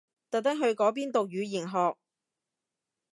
[0.31, 1.95] 特登去嗰邊讀語言學？